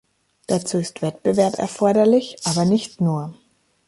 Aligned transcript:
Dazu 0.47 0.79
ist 0.79 1.03
Wettbewerb 1.03 1.59
erforderlich, 1.59 2.37
aber 2.45 2.65
nicht 2.65 3.01
nur. 3.01 3.35